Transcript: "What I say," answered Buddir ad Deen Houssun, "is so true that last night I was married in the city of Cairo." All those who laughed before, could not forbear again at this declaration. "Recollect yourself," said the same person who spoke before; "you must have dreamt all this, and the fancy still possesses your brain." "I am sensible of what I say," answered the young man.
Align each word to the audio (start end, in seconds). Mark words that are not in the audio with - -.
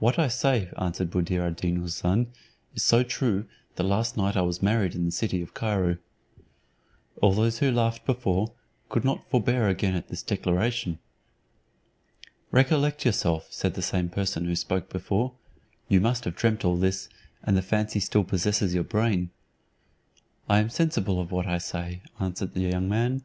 "What 0.00 0.18
I 0.18 0.26
say," 0.26 0.68
answered 0.76 1.12
Buddir 1.12 1.44
ad 1.46 1.54
Deen 1.54 1.76
Houssun, 1.78 2.26
"is 2.74 2.82
so 2.82 3.04
true 3.04 3.46
that 3.76 3.84
last 3.84 4.16
night 4.16 4.36
I 4.36 4.40
was 4.42 4.60
married 4.60 4.96
in 4.96 5.04
the 5.04 5.12
city 5.12 5.42
of 5.42 5.54
Cairo." 5.54 5.98
All 7.22 7.30
those 7.34 7.60
who 7.60 7.70
laughed 7.70 8.04
before, 8.04 8.50
could 8.88 9.04
not 9.04 9.30
forbear 9.30 9.68
again 9.68 9.94
at 9.94 10.08
this 10.08 10.24
declaration. 10.24 10.98
"Recollect 12.50 13.04
yourself," 13.06 13.46
said 13.52 13.74
the 13.74 13.80
same 13.80 14.08
person 14.08 14.44
who 14.46 14.56
spoke 14.56 14.88
before; 14.90 15.34
"you 15.86 16.00
must 16.00 16.24
have 16.24 16.34
dreamt 16.34 16.64
all 16.64 16.76
this, 16.76 17.08
and 17.44 17.56
the 17.56 17.62
fancy 17.62 18.00
still 18.00 18.24
possesses 18.24 18.74
your 18.74 18.82
brain." 18.82 19.30
"I 20.48 20.58
am 20.58 20.68
sensible 20.68 21.20
of 21.20 21.30
what 21.30 21.46
I 21.46 21.58
say," 21.58 22.02
answered 22.18 22.54
the 22.54 22.60
young 22.62 22.88
man. 22.88 23.22